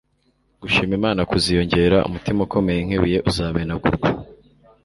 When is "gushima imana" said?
0.61-1.21